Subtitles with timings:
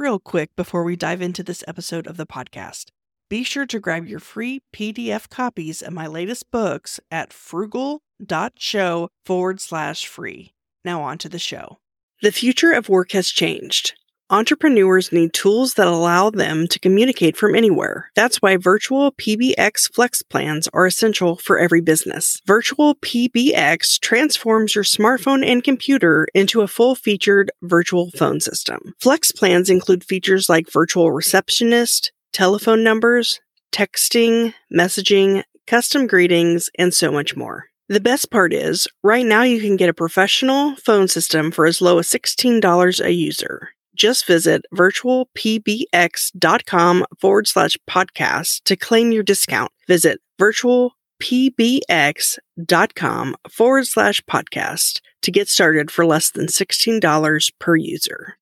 [0.00, 2.86] real quick before we dive into this episode of the podcast.
[3.28, 9.60] Be sure to grab your free PDF copies of my latest books at frugal.show forward
[9.60, 10.54] slash free.
[10.84, 11.78] Now, on to the show.
[12.22, 13.92] The future of work has changed.
[14.32, 18.12] Entrepreneurs need tools that allow them to communicate from anywhere.
[18.14, 22.40] That's why virtual PBX flex plans are essential for every business.
[22.46, 28.94] Virtual PBX transforms your smartphone and computer into a full featured virtual phone system.
[29.00, 33.40] Flex plans include features like virtual receptionist, telephone numbers,
[33.72, 37.64] texting, messaging, custom greetings, and so much more.
[37.88, 41.80] The best part is, right now you can get a professional phone system for as
[41.80, 43.70] low as $16 a user
[44.00, 49.70] just visit virtualpbx.com forward slash podcast to claim your discount.
[49.86, 58.38] Visit virtualpbx.com forward slash podcast to get started for less than $16 per user.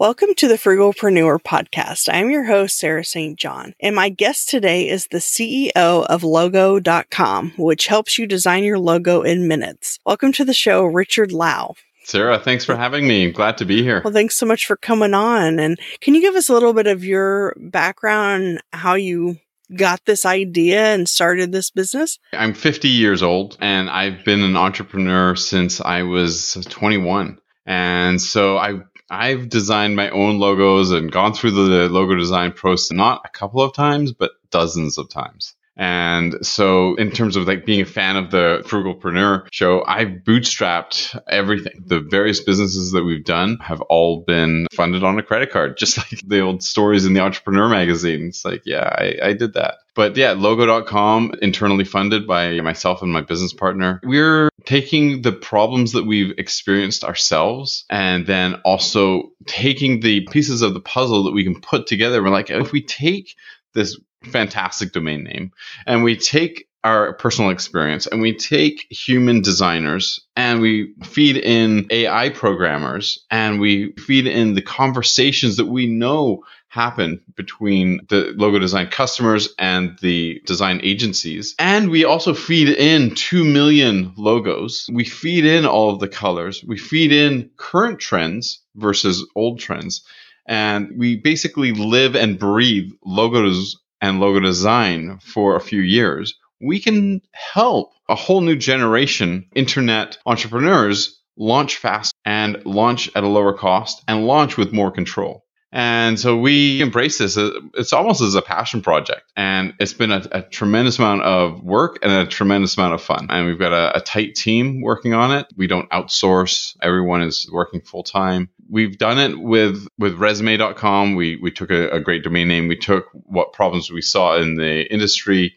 [0.00, 2.08] Welcome to the Frugalpreneur podcast.
[2.10, 3.38] I'm your host, Sarah St.
[3.38, 8.78] John, and my guest today is the CEO of Logo.com, which helps you design your
[8.78, 9.98] logo in minutes.
[10.06, 11.74] Welcome to the show, Richard Lau.
[12.04, 13.30] Sarah, thanks for having me.
[13.30, 14.00] Glad to be here.
[14.02, 15.58] Well, thanks so much for coming on.
[15.58, 19.36] And can you give us a little bit of your background, how you
[19.76, 22.18] got this idea and started this business?
[22.32, 27.38] I'm 50 years old and I've been an entrepreneur since I was 21.
[27.66, 32.92] And so I I've designed my own logos and gone through the logo design process
[32.92, 35.54] not a couple of times, but dozens of times.
[35.76, 41.18] And so, in terms of like being a fan of the Frugalpreneur show, I've bootstrapped
[41.26, 41.84] everything.
[41.86, 45.96] The various businesses that we've done have all been funded on a credit card, just
[46.12, 48.26] like the old stories in the Entrepreneur magazine.
[48.28, 49.76] It's like, yeah, I, I did that.
[49.94, 54.00] But yeah, logo.com, internally funded by myself and my business partner.
[54.04, 60.74] We're taking the problems that we've experienced ourselves and then also taking the pieces of
[60.74, 62.22] the puzzle that we can put together.
[62.22, 63.36] We're like, if we take
[63.74, 65.52] this fantastic domain name.
[65.86, 71.86] And we take our personal experience and we take human designers and we feed in
[71.90, 78.58] AI programmers and we feed in the conversations that we know happen between the logo
[78.58, 81.54] design customers and the design agencies.
[81.58, 84.88] And we also feed in 2 million logos.
[84.90, 86.64] We feed in all of the colors.
[86.64, 90.02] We feed in current trends versus old trends.
[90.46, 96.80] And we basically live and breathe logos and logo design for a few years, we
[96.80, 103.52] can help a whole new generation internet entrepreneurs launch fast and launch at a lower
[103.52, 105.44] cost and launch with more control.
[105.72, 107.38] And so we embrace this.
[107.38, 109.22] It's almost as a passion project.
[109.36, 113.28] And it's been a, a tremendous amount of work and a tremendous amount of fun.
[113.30, 115.46] And we've got a, a tight team working on it.
[115.56, 116.76] We don't outsource.
[116.82, 118.50] Everyone is working full time.
[118.68, 121.14] We've done it with, with resume.com.
[121.14, 122.66] We, we took a, a great domain name.
[122.66, 125.56] We took what problems we saw in the industry.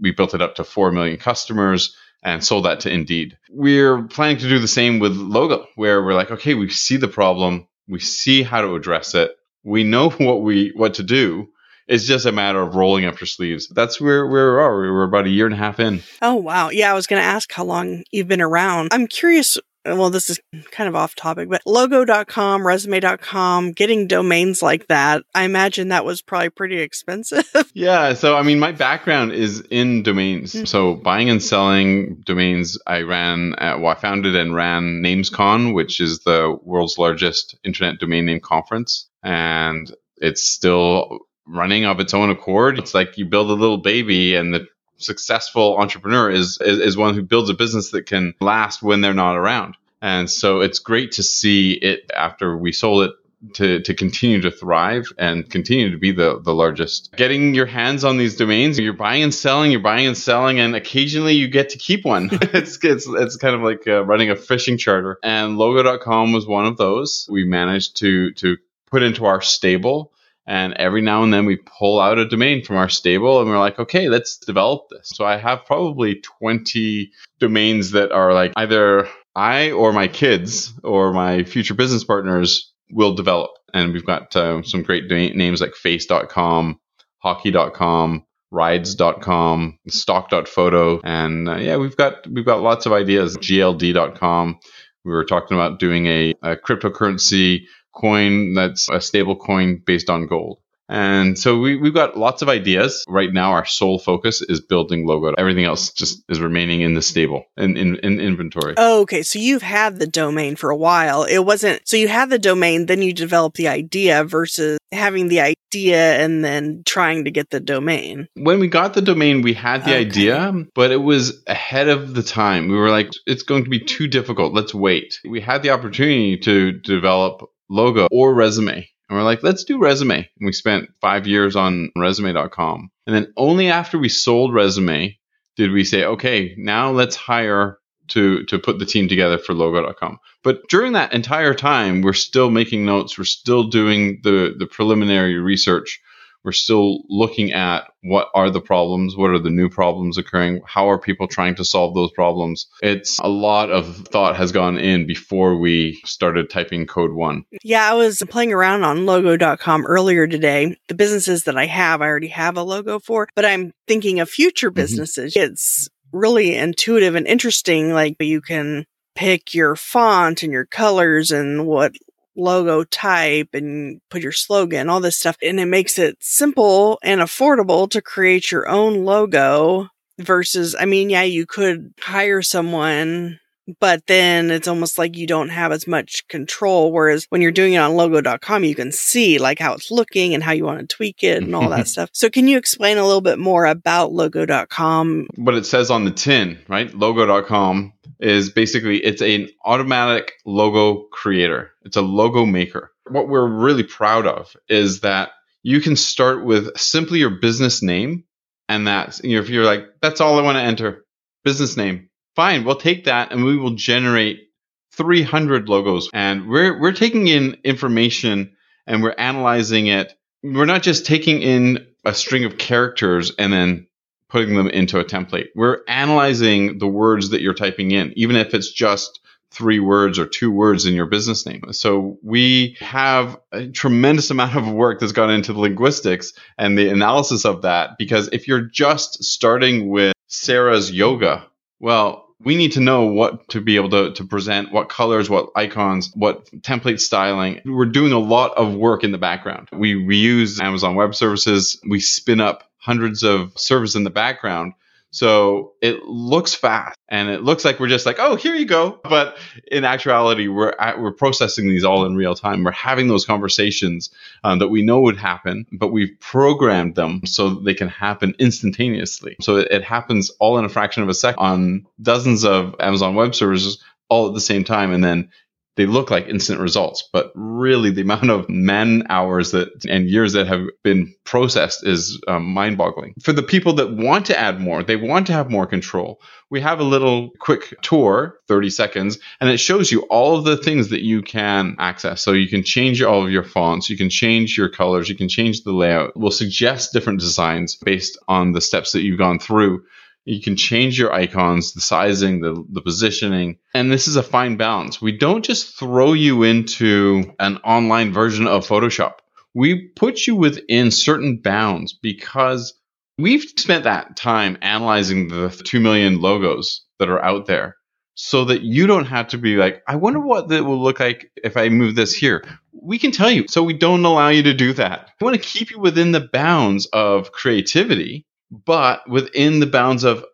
[0.00, 3.38] We built it up to 4 million customers and sold that to Indeed.
[3.50, 7.08] We're planning to do the same with logo, where we're like, okay, we see the
[7.08, 9.32] problem, we see how to address it,
[9.64, 11.48] we know what we what to do.
[11.86, 13.66] It's just a matter of rolling up your sleeves.
[13.68, 14.76] That's where, where we are.
[14.76, 16.02] We're about a year and a half in.
[16.20, 16.68] Oh, wow.
[16.68, 18.90] Yeah, I was going to ask how long you've been around.
[18.92, 19.56] I'm curious
[19.96, 20.40] well, this is
[20.70, 26.22] kind of off topic, but logo.com, resume.com, getting domains like that, I imagine that was
[26.22, 27.48] probably pretty expensive.
[27.74, 28.14] yeah.
[28.14, 30.52] So, I mean, my background is in domains.
[30.52, 30.64] Mm-hmm.
[30.66, 36.00] So, buying and selling domains, I ran, at, well, I founded and ran NamesCon, which
[36.00, 42.30] is the world's largest internet domain name conference and it's still running of its own
[42.30, 42.78] accord.
[42.78, 44.66] It's like you build a little baby and the
[44.98, 49.14] successful entrepreneur is, is, is one who builds a business that can last when they're
[49.14, 49.76] not around.
[50.00, 53.10] And so it's great to see it after we sold it
[53.54, 57.14] to, to continue to thrive and continue to be the, the largest.
[57.16, 60.74] Getting your hands on these domains, you're buying and selling, you're buying and selling, and
[60.74, 62.28] occasionally you get to keep one.
[62.32, 65.18] it's, it's, it's kind of like uh, running a fishing charter.
[65.22, 67.28] And logo.com was one of those.
[67.30, 68.56] We managed to, to
[68.90, 70.12] put into our stable.
[70.46, 73.58] And every now and then we pull out a domain from our stable and we're
[73.58, 75.10] like, okay, let's develop this.
[75.14, 79.06] So I have probably 20 domains that are like either
[79.38, 83.52] I or my kids or my future business partners will develop.
[83.72, 86.80] And we've got uh, some great names like face.com,
[87.18, 91.00] hockey.com, rides.com, stock.photo.
[91.04, 93.36] And uh, yeah, we've got, we've got lots of ideas.
[93.36, 94.58] GLD.com.
[95.04, 100.26] We were talking about doing a, a cryptocurrency coin that's a stable coin based on
[100.26, 100.58] gold.
[100.88, 103.04] And so we, we've got lots of ideas.
[103.08, 105.34] Right now, our sole focus is building logo.
[105.36, 108.74] Everything else just is remaining in the stable in, in, in inventory.
[108.76, 109.22] Oh, okay.
[109.22, 111.24] So you've had the domain for a while.
[111.24, 115.40] It wasn't, so you had the domain, then you developed the idea versus having the
[115.40, 118.26] idea and then trying to get the domain.
[118.34, 120.00] When we got the domain, we had the Okay.
[120.00, 122.68] idea, but it was ahead of the time.
[122.68, 124.54] We were like, it's going to be too difficult.
[124.54, 125.18] Let's wait.
[125.28, 128.88] We had the opportunity to develop logo or resume.
[129.08, 130.16] And we're like, let's do resume.
[130.18, 132.90] And we spent five years on resume.com.
[133.06, 135.18] And then only after we sold resume
[135.56, 137.78] did we say, okay, now let's hire
[138.08, 140.18] to, to put the team together for logo.com.
[140.42, 143.18] But during that entire time, we're still making notes.
[143.18, 146.00] We're still doing the, the preliminary research.
[146.48, 150.88] We're still looking at what are the problems, what are the new problems occurring, how
[150.88, 152.68] are people trying to solve those problems.
[152.80, 157.44] It's a lot of thought has gone in before we started typing code one.
[157.62, 160.74] Yeah, I was playing around on logo.com earlier today.
[160.88, 164.30] The businesses that I have, I already have a logo for, but I'm thinking of
[164.30, 164.76] future mm-hmm.
[164.76, 165.36] businesses.
[165.36, 167.92] It's really intuitive and interesting.
[167.92, 171.92] Like you can pick your font and your colors and what
[172.38, 175.36] logo type and put your slogan, all this stuff.
[175.42, 179.88] And it makes it simple and affordable to create your own logo
[180.18, 183.40] versus, I mean, yeah, you could hire someone
[183.80, 186.92] but then it's almost like you don't have as much control.
[186.92, 190.42] Whereas when you're doing it on logo.com, you can see like how it's looking and
[190.42, 192.10] how you want to tweak it and all that stuff.
[192.12, 195.28] So can you explain a little bit more about logo.com?
[195.36, 196.92] What it says on the tin, right?
[196.94, 201.70] Logo.com is basically it's an automatic logo creator.
[201.84, 202.92] It's a logo maker.
[203.08, 205.30] What we're really proud of is that
[205.62, 208.24] you can start with simply your business name
[208.68, 211.04] and that's you know, if you're like that's all I want to enter,
[211.44, 212.10] business name.
[212.36, 214.48] Fine, we'll take that and we will generate
[214.92, 218.56] 300 logos and we're we're taking in information
[218.86, 220.12] and we're analyzing it.
[220.42, 223.87] We're not just taking in a string of characters and then
[224.28, 225.48] putting them into a template.
[225.54, 229.20] We're analyzing the words that you're typing in, even if it's just
[229.50, 231.62] three words or two words in your business name.
[231.72, 236.90] So we have a tremendous amount of work that's gone into the linguistics and the
[236.90, 237.96] analysis of that.
[237.98, 241.46] Because if you're just starting with Sarah's yoga,
[241.80, 245.50] well, we need to know what to be able to, to present, what colors, what
[245.56, 247.60] icons, what template styling.
[247.64, 249.68] We're doing a lot of work in the background.
[249.72, 251.80] We, we use Amazon Web Services.
[251.88, 254.72] We spin up hundreds of servers in the background.
[255.10, 258.98] So it looks fast and it looks like we're just like, oh, here you go.
[259.04, 259.36] But
[259.70, 262.64] in actuality, we're at, we're processing these all in real time.
[262.64, 264.10] We're having those conversations
[264.42, 269.36] um, that we know would happen, but we've programmed them so they can happen instantaneously.
[269.42, 273.14] So it, it happens all in a fraction of a second on dozens of Amazon
[273.14, 275.30] Web Services all at the same time, and then
[275.78, 280.32] they look like instant results, but really the amount of man hours that and years
[280.32, 283.14] that have been processed is um, mind-boggling.
[283.22, 286.20] For the people that want to add more, they want to have more control.
[286.50, 290.56] We have a little quick tour, 30 seconds, and it shows you all of the
[290.56, 292.22] things that you can access.
[292.22, 295.28] So you can change all of your fonts, you can change your colors, you can
[295.28, 296.16] change the layout.
[296.16, 299.84] We'll suggest different designs based on the steps that you've gone through.
[300.28, 303.56] You can change your icons, the sizing, the, the positioning.
[303.72, 305.00] And this is a fine balance.
[305.00, 309.14] We don't just throw you into an online version of Photoshop.
[309.54, 312.74] We put you within certain bounds because
[313.16, 317.76] we've spent that time analyzing the 2 million logos that are out there
[318.14, 321.30] so that you don't have to be like, I wonder what that will look like
[321.42, 322.44] if I move this here.
[322.72, 323.46] We can tell you.
[323.48, 325.08] So we don't allow you to do that.
[325.20, 330.24] We want to keep you within the bounds of creativity but within the bounds of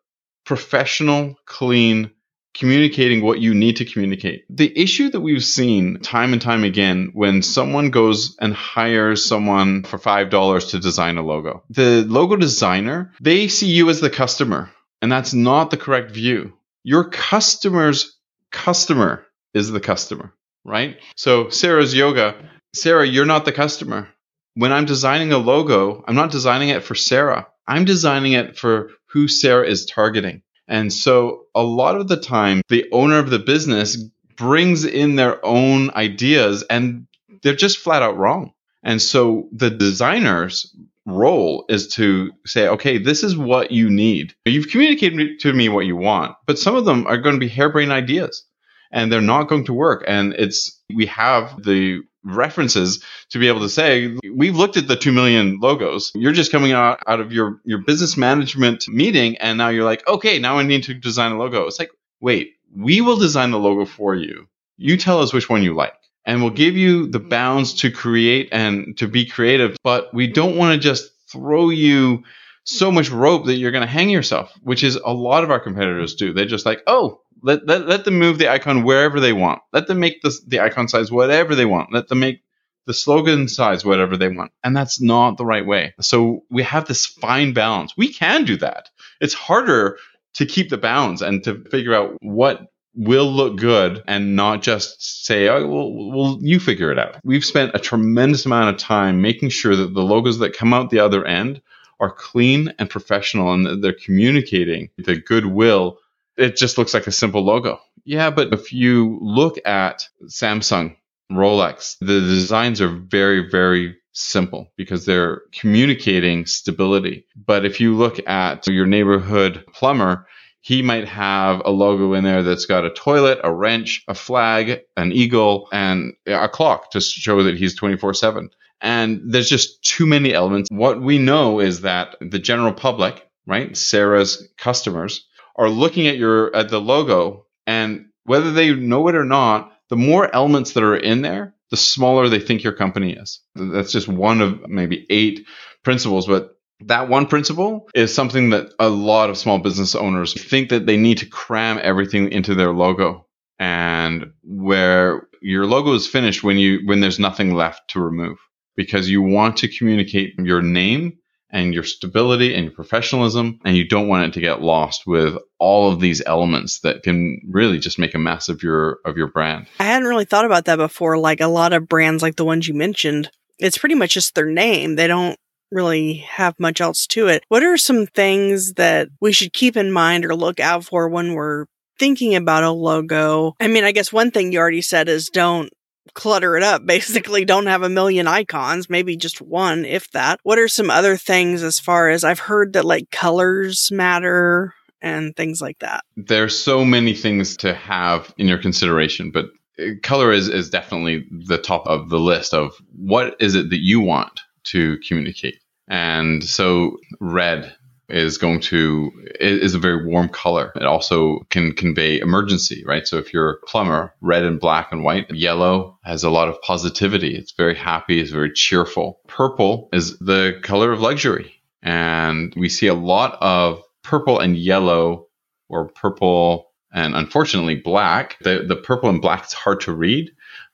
[0.45, 2.11] professional, clean,
[2.55, 4.45] communicating what you need to communicate.
[4.49, 9.83] The issue that we've seen time and time again when someone goes and hires someone
[9.83, 14.71] for $5 to design a logo, the logo designer, they see you as the customer,
[15.03, 16.53] and that's not the correct view.
[16.85, 18.17] Your customer's
[18.53, 20.33] customer is the customer,
[20.65, 20.99] right?
[21.17, 22.37] So Sarah's yoga,
[22.75, 24.09] Sarah, you're not the customer.
[24.55, 27.49] When I'm designing a logo, I'm not designing it for Sarah.
[27.67, 30.43] I'm designing it for who Sarah is targeting.
[30.67, 33.97] And so a lot of the time, the owner of the business
[34.37, 37.07] brings in their own ideas and
[37.43, 38.53] they're just flat out wrong.
[38.83, 40.75] And so the designer's
[41.07, 44.35] role is to say, okay, this is what you need.
[44.45, 47.49] You've communicated to me what you want, but some of them are going to be
[47.49, 48.45] harebrained ideas
[48.91, 50.05] and they're not going to work.
[50.07, 54.97] And it's, we have the references to be able to say we've looked at the
[54.97, 56.11] 2 million logos.
[56.15, 60.07] You're just coming out, out of your your business management meeting and now you're like
[60.09, 61.67] okay now i need to design a logo.
[61.67, 61.91] It's like
[62.21, 64.49] wait we will design the logo for you.
[64.77, 67.29] You tell us which one you like and we'll give you the mm-hmm.
[67.29, 72.23] bounds to create and to be creative, but we don't want to just throw you
[72.65, 75.61] so much rope that you're going to hang yourself, which is a lot of our
[75.61, 76.33] competitors do.
[76.33, 79.61] They're just like, oh, let, let, let them move the icon wherever they want.
[79.73, 81.93] Let them make the, the icon size whatever they want.
[81.93, 82.43] Let them make
[82.87, 84.53] the slogan size whatever they want.
[84.63, 85.95] And that's not the right way.
[86.01, 87.97] So we have this fine balance.
[87.97, 88.91] We can do that.
[89.21, 89.99] It's harder
[90.35, 95.25] to keep the bounds and to figure out what will look good and not just
[95.27, 97.17] say, oh, well, well, you figure it out.
[97.25, 100.91] We've spent a tremendous amount of time making sure that the logos that come out
[100.91, 101.61] the other end
[102.01, 105.99] are clean and professional and they're communicating the goodwill.
[106.37, 107.81] It just looks like a simple logo.
[108.05, 110.97] Yeah, but if you look at Samsung,
[111.33, 117.27] Rolex, the designs are very, very simple because they're communicating stability.
[117.35, 120.27] But if you look at your neighborhood plumber,
[120.61, 124.81] he might have a logo in there that's got a toilet, a wrench, a flag,
[124.97, 128.49] an eagle, and a clock to show that he's 24 7.
[128.81, 130.69] And there's just too many elements.
[130.71, 136.55] What we know is that the general public, right, Sarah's customers, are looking at your
[136.55, 140.97] at the logo, and whether they know it or not, the more elements that are
[140.97, 143.41] in there, the smaller they think your company is.
[143.55, 145.47] That's just one of maybe eight
[145.83, 150.71] principles, but that one principle is something that a lot of small business owners think
[150.71, 153.27] that they need to cram everything into their logo
[153.59, 158.39] and where your logo is finished when you when there's nothing left to remove
[158.77, 161.19] because you want to communicate your name
[161.55, 165.39] and your stability and your professionalism and you don't want it to get lost with
[165.59, 169.29] all of these elements that can really just make a mess of your of your
[169.29, 169.67] brand.
[169.81, 172.69] I hadn't really thought about that before like a lot of brands like the ones
[172.69, 174.97] you mentioned it's pretty much just their name.
[174.97, 175.39] They don't
[175.71, 177.45] really have much else to it.
[177.49, 181.35] What are some things that we should keep in mind or look out for when
[181.35, 181.67] we're
[181.99, 183.55] thinking about a logo?
[183.61, 185.71] I mean, I guess one thing you already said is don't
[186.13, 186.85] clutter it up.
[186.87, 190.41] Basically, don't have a million icons, maybe just one, if that.
[190.43, 195.35] What are some other things as far as I've heard that like colors matter and
[195.37, 196.05] things like that?
[196.17, 199.47] There's so many things to have in your consideration, but
[199.79, 203.83] uh, color is, is definitely the top of the list of what is it that
[203.83, 205.59] you want to communicate.
[205.89, 207.75] And so red
[208.09, 210.73] is going to is a very warm color.
[210.77, 213.07] It also can convey emergency, right?
[213.07, 216.61] So if you're a plumber, red and black and white, yellow has a lot of
[216.63, 217.35] positivity.
[217.35, 219.21] It's very happy, it's very cheerful.
[219.27, 221.53] Purple is the color of luxury.
[221.83, 225.27] And we see a lot of purple and yellow
[225.69, 228.37] or purple and unfortunately black.
[228.43, 230.31] The the purple and black is hard to read,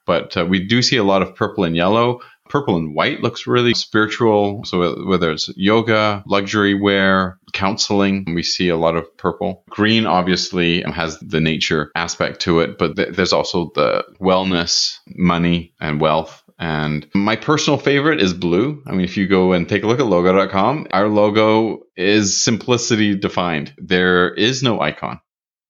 [0.06, 2.20] but uh, we do see a lot of purple and yellow
[2.50, 4.64] purple and white looks really spiritual.
[4.64, 9.64] So whether it's yoga, luxury wear, counseling, we see a lot of purple.
[9.70, 15.74] Green obviously has the nature aspect to it, but th- there's also the wellness, money,
[15.80, 16.42] and wealth.
[16.58, 18.82] And my personal favorite is blue.
[18.86, 23.16] I mean, if you go and take a look at logo.com, our logo is simplicity
[23.16, 23.72] defined.
[23.78, 25.20] There is no icon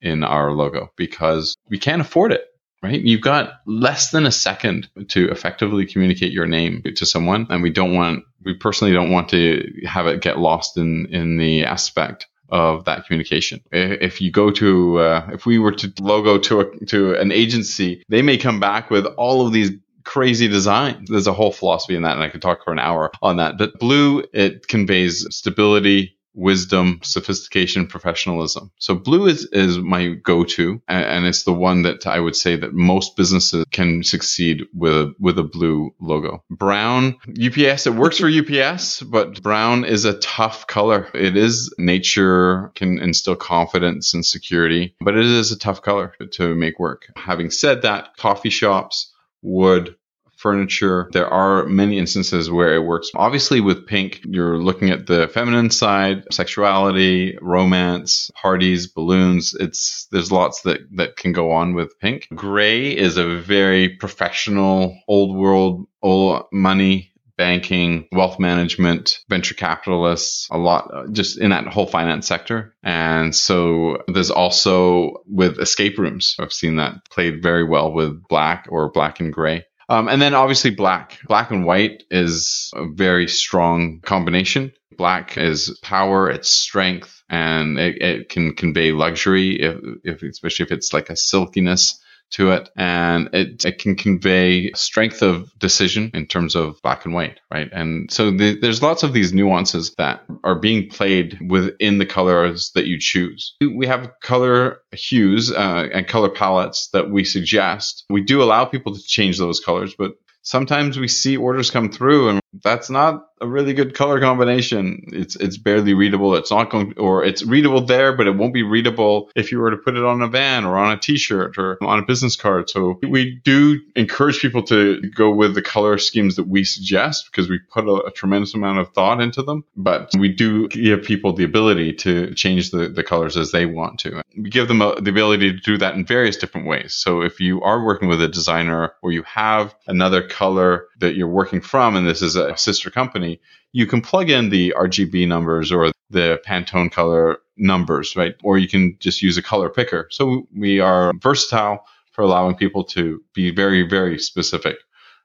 [0.01, 2.43] in our logo because we can't afford it
[2.83, 3.01] right?
[3.01, 7.47] You've got less than a second to effectively communicate your name to someone.
[7.51, 11.37] And we don't want, we personally don't want to have it get lost in, in
[11.37, 13.61] the aspect of that communication.
[13.71, 18.03] If you go to, uh, if we were to logo to a, to an agency,
[18.09, 19.71] they may come back with all of these
[20.05, 21.09] crazy designs.
[21.09, 23.59] There's a whole philosophy in that, and I could talk for an hour on that.
[23.59, 28.71] But blue, it conveys stability, wisdom, sophistication, professionalism.
[28.79, 32.73] So blue is, is my go-to and it's the one that I would say that
[32.73, 36.45] most businesses can succeed with, with a blue logo.
[36.51, 41.09] Brown, UPS, it works for UPS, but brown is a tough color.
[41.15, 46.55] It is nature can instill confidence and security, but it is a tough color to
[46.55, 47.07] make work.
[47.17, 49.97] Having said that, coffee shops, wood,
[50.41, 51.09] furniture.
[51.13, 53.11] There are many instances where it works.
[53.15, 59.55] Obviously, with pink, you're looking at the feminine side, sexuality, romance, parties, balloons.
[59.59, 62.29] It's there's lots that that can go on with pink.
[62.35, 70.59] Gray is a very professional, old world, old money banking, wealth management, venture capitalists, a
[70.59, 72.75] lot uh, just in that whole finance sector.
[72.83, 76.37] And so there's also with escape rooms.
[76.39, 79.65] I've seen that played very well with black or black and gray.
[79.91, 81.19] Um, and then obviously black.
[81.27, 84.73] Black and white is a very strong combination.
[84.97, 90.73] Black is power, it's strength, and it, it can convey luxury, if, if, especially if
[90.73, 96.27] it's like a silkiness to it and it, it can convey strength of decision in
[96.27, 97.69] terms of black and white right?
[97.73, 102.71] And so the, there's lots of these nuances that are being played within the colors
[102.75, 103.57] that you choose.
[103.61, 108.05] We have color hues uh, and color palettes that we suggest.
[108.09, 112.31] We do allow people to change those colors but sometimes we see orders come through
[112.31, 115.03] and that's not a really good color combination.
[115.09, 116.35] It's it's barely readable.
[116.35, 119.71] It's not going or it's readable there, but it won't be readable if you were
[119.71, 122.69] to put it on a van or on a t-shirt or on a business card.
[122.69, 127.49] So we do encourage people to go with the color schemes that we suggest because
[127.49, 129.65] we put a, a tremendous amount of thought into them.
[129.77, 134.01] But we do give people the ability to change the, the colors as they want
[134.01, 134.23] to.
[134.37, 136.95] We give them a, the ability to do that in various different ways.
[136.95, 141.29] So if you are working with a designer or you have another color that you're
[141.29, 143.41] working from, and this is a sister company,
[143.73, 148.35] you can plug in the RGB numbers or the Pantone color numbers, right?
[148.43, 150.09] Or you can just use a color picker.
[150.11, 154.77] So we are versatile for allowing people to be very, very specific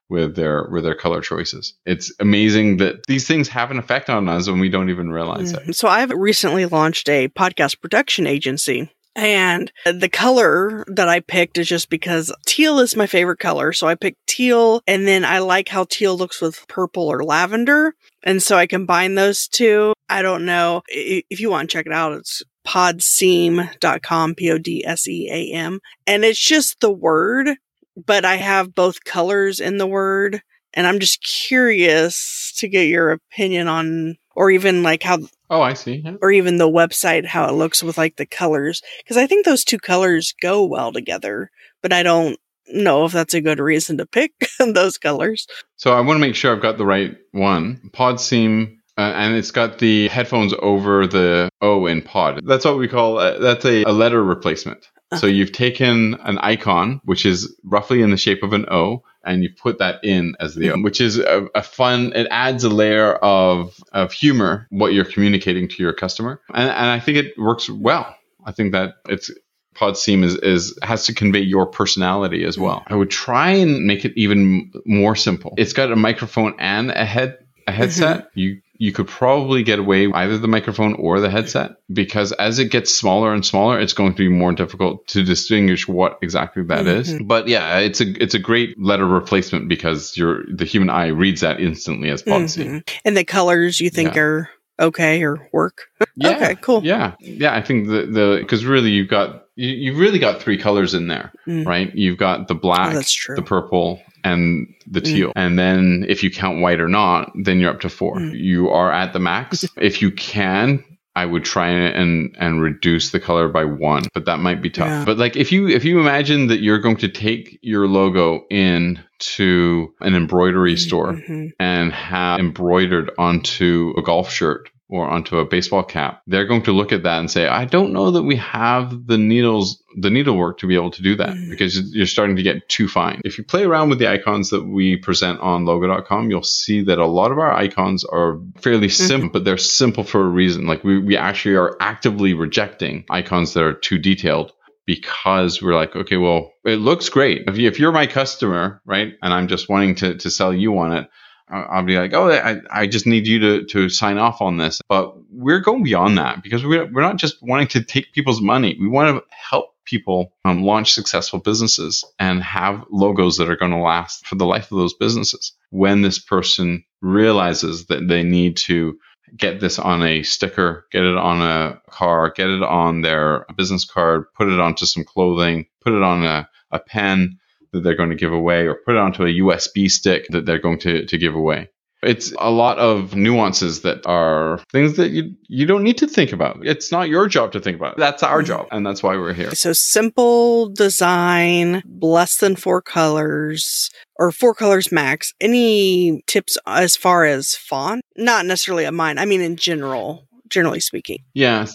[0.07, 1.73] with their with their color choices.
[1.85, 5.53] It's amazing that these things have an effect on us and we don't even realize
[5.53, 5.71] mm-hmm.
[5.71, 5.75] it.
[5.75, 11.67] So I've recently launched a podcast production agency and the color that I picked is
[11.67, 13.71] just because teal is my favorite color.
[13.71, 17.95] So I picked teal and then I like how teal looks with purple or lavender.
[18.23, 19.93] And so I combine those two.
[20.09, 22.13] I don't know if you want to check it out.
[22.13, 25.79] It's podseam.com, P O D S E A M.
[26.05, 27.51] And it's just the word,
[27.95, 30.41] but I have both colors in the word.
[30.75, 35.73] And I'm just curious to get your opinion on, or even like how Oh, I
[35.73, 36.01] see.
[36.03, 36.15] Yeah.
[36.21, 38.81] Or even the website, how it looks with like the colors.
[39.03, 41.51] Because I think those two colors go well together,
[41.81, 45.47] but I don't know if that's a good reason to pick those colors.
[45.75, 47.89] So I want to make sure I've got the right one.
[47.93, 52.41] Pod Seam, uh, and it's got the headphones over the O in pod.
[52.45, 54.87] That's what we call uh, that's a, a letter replacement.
[55.17, 59.43] So you've taken an icon, which is roughly in the shape of an O, and
[59.43, 63.15] you put that in as the which is a, a, fun, it adds a layer
[63.15, 66.41] of, of humor, what you're communicating to your customer.
[66.53, 68.15] And, and I think it works well.
[68.45, 69.31] I think that it's,
[69.73, 72.83] Pod Seam is, is has to convey your personality as well.
[72.87, 75.53] I would try and make it even more simple.
[75.57, 78.19] It's got a microphone and a head a headset.
[78.19, 78.39] Mm-hmm.
[78.39, 82.71] You you could probably get away either the microphone or the headset because as it
[82.71, 86.85] gets smaller and smaller, it's going to be more difficult to distinguish what exactly that
[86.85, 86.99] mm-hmm.
[86.99, 87.21] is.
[87.23, 91.41] But yeah, it's a it's a great letter replacement because your the human eye reads
[91.41, 92.79] that instantly as pod mm-hmm.
[93.03, 94.21] And the colors you think yeah.
[94.21, 95.87] are okay or work.
[96.17, 96.81] Yeah, okay, cool.
[96.81, 97.53] Yeah, yeah.
[97.53, 101.09] I think the the because really you've got you, you've really got three colors in
[101.09, 101.65] there, mm.
[101.65, 101.93] right?
[101.93, 105.05] You've got the black, oh, the purple, and the mm.
[105.05, 105.27] teal.
[105.29, 105.33] Mm.
[105.35, 108.17] And then if you count white or not, then you're up to four.
[108.17, 108.37] Mm.
[108.37, 109.65] You are at the max.
[109.77, 110.83] if you can,
[111.15, 114.87] I would try and and reduce the color by one, but that might be tough.
[114.87, 115.05] Yeah.
[115.05, 118.99] But like if you if you imagine that you're going to take your logo in
[119.17, 121.47] to an embroidery mm, store mm-hmm.
[121.57, 126.71] and have embroidered onto a golf shirt or onto a baseball cap, they're going to
[126.71, 130.59] look at that and say, I don't know that we have the needles, the needlework
[130.59, 131.49] to be able to do that mm.
[131.49, 133.21] because you're starting to get too fine.
[133.25, 136.99] If you play around with the icons that we present on logo.com, you'll see that
[136.99, 139.07] a lot of our icons are fairly mm-hmm.
[139.07, 140.67] simple, but they're simple for a reason.
[140.67, 144.51] Like we, we actually are actively rejecting icons that are too detailed
[144.85, 147.45] because we're like, okay, well, it looks great.
[147.47, 150.77] If, you, if you're my customer, right, and I'm just wanting to, to sell you
[150.77, 151.09] on it,
[151.47, 154.81] I'll be like, oh, I, I just need you to, to sign off on this.
[154.89, 158.75] But we're going beyond that because we're, we're not just wanting to take people's money.
[158.79, 163.71] We want to help people um, launch successful businesses and have logos that are going
[163.71, 165.53] to last for the life of those businesses.
[165.69, 168.97] When this person realizes that they need to
[169.37, 173.85] get this on a sticker, get it on a car, get it on their business
[173.85, 177.37] card, put it onto some clothing, put it on a, a pen,
[177.75, 180.59] that they're going to give away or put it onto a USB stick that they're
[180.59, 181.69] going to, to give away.
[182.01, 186.31] It's a lot of nuances that are things that you you don't need to think
[186.31, 186.57] about.
[186.61, 187.97] It's not your job to think about.
[187.97, 189.55] That's our job, and that's why we're here.
[189.55, 195.33] So simple design, less than four colors, or four colors max.
[195.41, 198.03] Any tips as far as font?
[198.15, 199.17] Not necessarily a mine.
[199.17, 201.23] I mean, in general, generally speaking.
[201.33, 201.65] Yeah.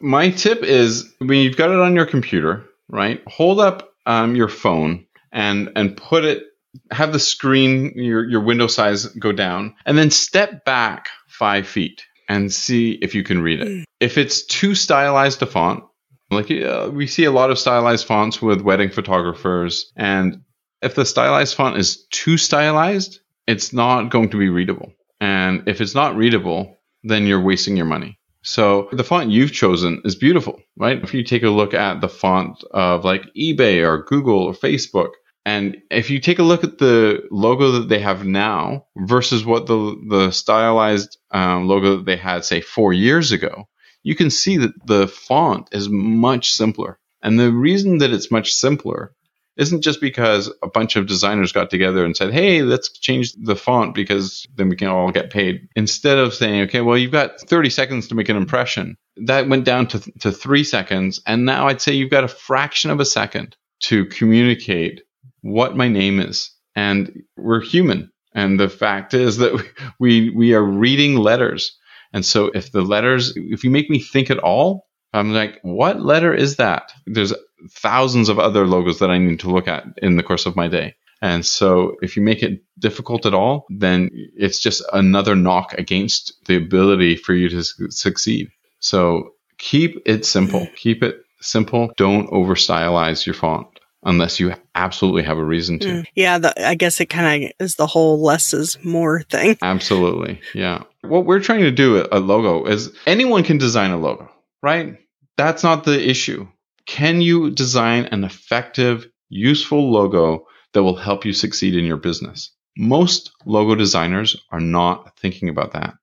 [0.00, 3.22] My tip is when you've got it on your computer, right?
[3.26, 6.42] Hold up um, your phone and and put it
[6.90, 12.02] have the screen your your window size go down and then step back five feet
[12.28, 13.68] and see if you can read it.
[13.68, 13.84] Mm.
[14.00, 15.84] if it's too stylized a font
[16.30, 20.42] like uh, we see a lot of stylized fonts with wedding photographers and
[20.82, 24.92] if the stylized font is too stylized it's not going to be readable.
[25.20, 30.02] And if it's not readable then you're wasting your money So the font you've chosen
[30.04, 31.02] is beautiful, right?
[31.02, 35.10] If you take a look at the font of like eBay or Google or Facebook,
[35.44, 39.66] and if you take a look at the logo that they have now versus what
[39.66, 43.68] the the stylized um, logo that they had say four years ago,
[44.02, 46.98] you can see that the font is much simpler.
[47.22, 49.14] And the reason that it's much simpler
[49.58, 53.56] isn't just because a bunch of designers got together and said, hey, let's change the
[53.56, 55.68] font because then we can all get paid.
[55.74, 59.64] Instead of saying, okay, well, you've got 30 seconds to make an impression, that went
[59.64, 61.20] down to, to three seconds.
[61.26, 65.02] And now I'd say you've got a fraction of a second to communicate
[65.40, 66.52] what my name is.
[66.76, 68.12] And we're human.
[68.34, 69.60] And the fact is that
[69.98, 71.76] we, we are reading letters.
[72.12, 76.00] And so if the letters, if you make me think at all, I'm like, what
[76.00, 76.92] letter is that?
[77.06, 77.32] There's
[77.70, 80.68] thousands of other logos that I need to look at in the course of my
[80.68, 80.94] day.
[81.20, 86.32] And so if you make it difficult at all, then it's just another knock against
[86.46, 88.50] the ability for you to su- succeed.
[88.78, 90.68] So keep it simple.
[90.76, 91.90] Keep it simple.
[91.96, 93.66] Don't over stylize your font
[94.04, 95.88] unless you absolutely have a reason to.
[95.88, 96.06] Mm.
[96.14, 99.58] Yeah, the, I guess it kind of is the whole less is more thing.
[99.62, 100.40] Absolutely.
[100.54, 100.84] Yeah.
[101.02, 104.30] What we're trying to do at a logo is anyone can design a logo,
[104.62, 104.98] right?
[105.36, 106.46] That's not the issue.
[106.88, 112.50] Can you design an effective, useful logo that will help you succeed in your business?
[112.78, 115.94] Most logo designers are not thinking about that.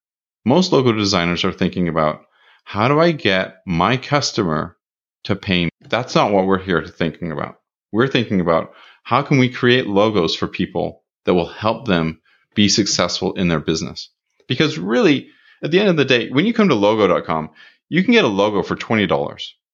[0.45, 2.21] Most logo designers are thinking about
[2.65, 4.77] how do I get my customer
[5.23, 5.71] to pay me?
[5.81, 7.55] That's not what we're here to thinking about.
[7.91, 12.21] We're thinking about how can we create logos for people that will help them
[12.53, 14.11] be successful in their business?
[14.47, 15.29] Because really,
[15.63, 17.49] at the end of the day, when you come to logo.com,
[17.89, 19.07] you can get a logo for $20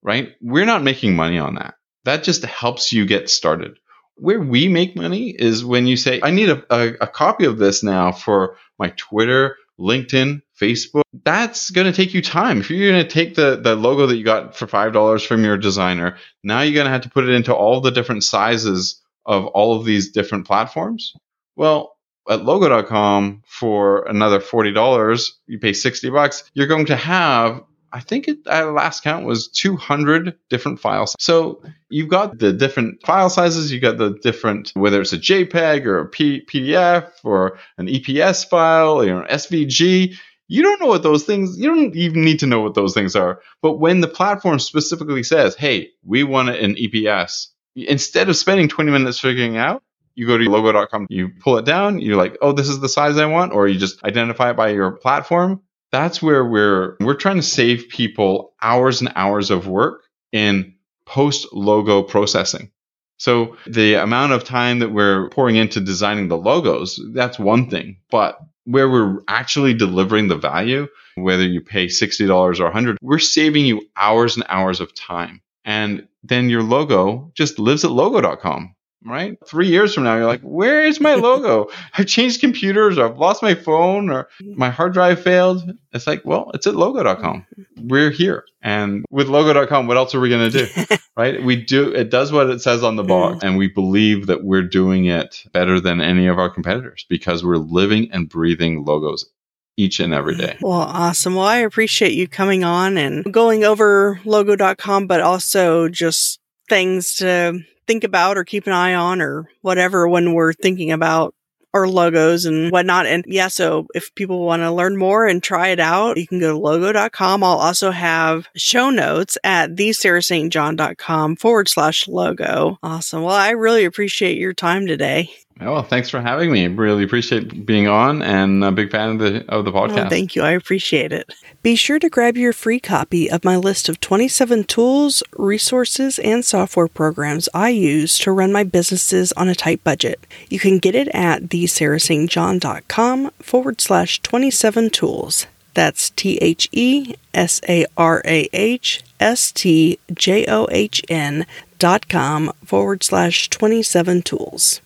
[0.02, 0.36] right?
[0.42, 1.76] We're not making money on that.
[2.06, 3.78] That just helps you get started.
[4.16, 7.58] Where we make money is when you say, I need a, a, a copy of
[7.58, 11.02] this now for my Twitter, LinkedIn, Facebook.
[11.24, 12.60] That's going to take you time.
[12.60, 15.58] If you're going to take the, the logo that you got for $5 from your
[15.58, 19.46] designer, now you're going to have to put it into all the different sizes of
[19.48, 21.14] all of these different platforms.
[21.56, 21.96] Well,
[22.30, 28.28] at logo.com for another $40, you pay 60 bucks, you're going to have I think
[28.28, 31.16] it, at last count was 200 different files.
[31.20, 35.86] So you've got the different file sizes, you've got the different, whether it's a JPEG
[35.86, 40.16] or a P- PDF or an EPS file or an SVG.
[40.48, 43.16] You don't know what those things, you don't even need to know what those things
[43.16, 43.42] are.
[43.62, 48.68] But when the platform specifically says, hey, we want it in EPS, instead of spending
[48.68, 49.84] 20 minutes figuring out,
[50.16, 53.18] you go to logo.com, you pull it down, you're like, oh, this is the size
[53.18, 57.38] I want, or you just identify it by your platform that's where we're we're trying
[57.38, 60.76] to save people hours and hours of work in
[61.06, 62.72] post logo processing.
[63.18, 67.98] So the amount of time that we're pouring into designing the logos, that's one thing,
[68.10, 73.66] but where we're actually delivering the value, whether you pay $60 or 100, we're saving
[73.66, 75.42] you hours and hours of time.
[75.66, 79.38] And then your logo just lives at logo.com right?
[79.48, 81.70] Three years from now, you're like, where is my logo?
[81.98, 85.72] I've changed computers or I've lost my phone or my hard drive failed.
[85.94, 87.46] It's like, well, it's at logo.com.
[87.58, 87.88] Mm-hmm.
[87.88, 88.46] We're here.
[88.62, 90.96] And with logo.com, what else are we going to do?
[91.18, 91.44] right?
[91.44, 93.10] We do, it does what it says on the mm-hmm.
[93.10, 93.44] box.
[93.44, 97.58] And we believe that we're doing it better than any of our competitors because we're
[97.58, 99.30] living and breathing logos
[99.78, 100.58] each and every day.
[100.62, 101.36] Well, awesome.
[101.36, 106.40] Well, I appreciate you coming on and going over logo.com, but also just
[106.72, 111.36] things to think about or keep an eye on or whatever when we're thinking about
[111.74, 113.06] our logos and whatnot.
[113.06, 116.40] And yeah, so if people want to learn more and try it out, you can
[116.40, 117.44] go to logo.com.
[117.44, 122.78] I'll also have show notes at thesarahstjohn.com forward slash logo.
[122.82, 123.24] Awesome.
[123.24, 125.30] Well, I really appreciate your time today.
[125.62, 126.68] Oh, well, thanks for having me.
[126.68, 130.08] Really appreciate being on and a big fan of the of the oh, podcast.
[130.08, 130.42] Oh, thank you.
[130.42, 131.32] I appreciate it.
[131.62, 136.44] Be sure to grab your free copy of my list of 27 tools, resources, and
[136.44, 140.26] software programs I use to run my businesses on a tight budget.
[140.50, 145.46] You can get it at thesarahstjohn.com forward slash 27 tools.
[145.74, 151.46] That's T H E S A R A H S T J O H N
[151.78, 154.82] dot com forward slash 27 tools.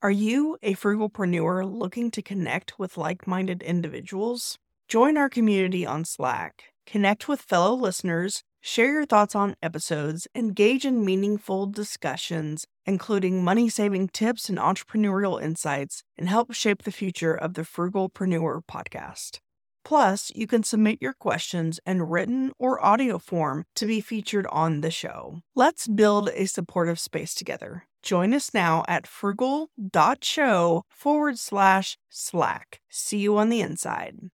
[0.00, 4.56] Are you a frugalpreneur looking to connect with like minded individuals?
[4.86, 10.84] Join our community on Slack, connect with fellow listeners, share your thoughts on episodes, engage
[10.84, 17.34] in meaningful discussions, including money saving tips and entrepreneurial insights, and help shape the future
[17.34, 19.40] of the Frugalpreneur podcast.
[19.88, 24.82] Plus, you can submit your questions in written or audio form to be featured on
[24.82, 25.40] the show.
[25.54, 27.84] Let's build a supportive space together.
[28.02, 32.80] Join us now at frugal.show forward slash slack.
[32.90, 34.18] See you on the inside.